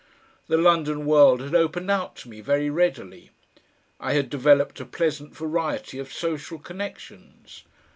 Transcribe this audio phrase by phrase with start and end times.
[0.47, 3.29] The London world had opened out to me very readily.
[3.99, 7.63] I had developed a pleasant variety of social connections.